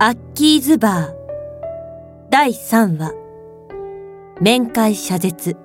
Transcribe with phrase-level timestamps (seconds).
[0.00, 1.14] アッキーズバー。
[2.30, 3.12] 第3話。
[4.40, 5.56] 面会謝絶。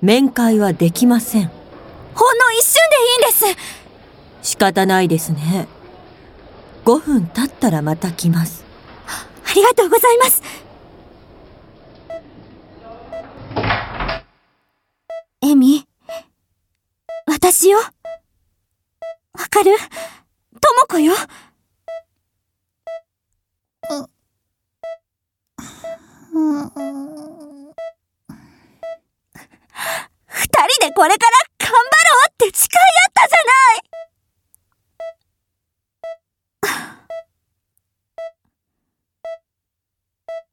[0.00, 1.50] 面会はできません。
[2.14, 3.56] ほんの一瞬でいいんで
[4.42, 4.48] す。
[4.52, 5.68] 仕方ないですね。
[6.86, 8.64] 5分経ったらまた来ます。
[9.06, 10.42] ありがとうございます。
[15.42, 15.86] エミ
[17.26, 17.76] 私よ。
[17.78, 17.84] わ
[19.50, 19.76] かる？
[20.58, 21.12] とも子よ
[26.52, 26.60] 二
[30.68, 31.80] 人でこれから頑張ろ
[32.26, 33.52] うって誓い合ったじゃな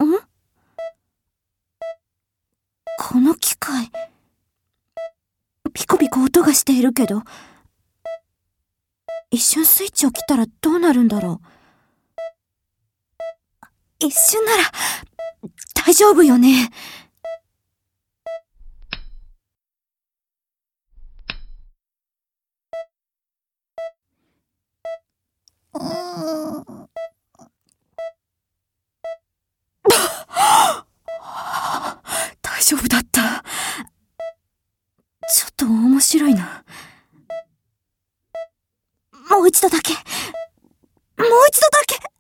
[0.05, 0.17] い。
[0.17, 0.20] ん？
[2.97, 3.91] この機械
[5.73, 7.23] ピコピコ音がしているけど
[9.31, 11.45] 一瞬スイッチを切ったらどうなるんだろう。
[14.00, 14.64] 一瞬なら
[15.90, 16.70] 大丈夫よね？
[32.44, 33.44] 大丈夫だった。
[35.28, 36.64] ちょっと面白いな。
[39.32, 39.94] もう一度だけ。
[39.94, 40.04] もう
[41.50, 42.19] 一度だけ。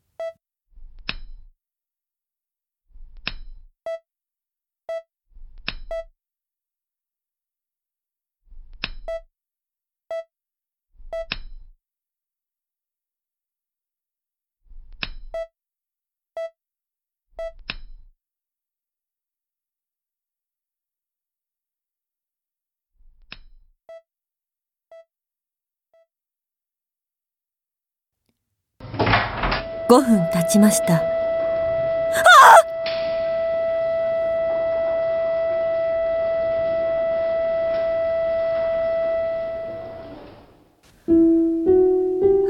[29.89, 31.01] 5分経ちました。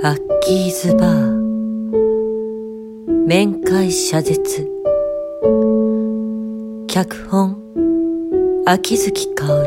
[0.04, 1.40] アッキーズバー
[3.26, 4.70] 面会謝絶。
[6.88, 7.56] 脚本
[8.66, 9.66] 秋月薫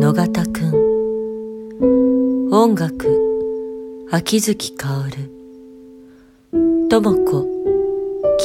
[0.00, 0.74] 野方くん。
[2.52, 3.08] 音楽
[4.10, 5.33] 秋月薫。
[6.94, 7.44] とも子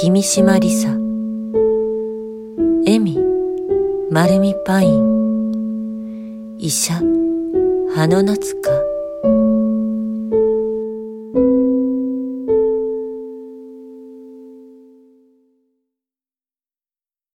[0.01, 0.89] 君島りさ
[2.87, 3.15] えみ
[4.09, 6.55] 丸みパイン。
[6.57, 6.95] 医者
[7.93, 8.71] 葉の夏か